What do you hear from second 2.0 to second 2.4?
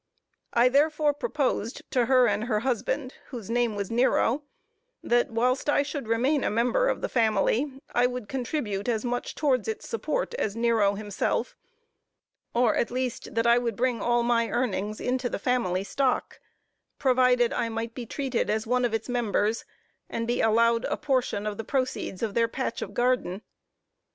her